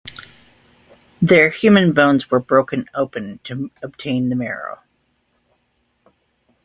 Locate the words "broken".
2.39-2.89